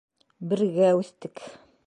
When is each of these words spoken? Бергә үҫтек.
Бергә 0.53 0.89
үҫтек. 1.03 1.47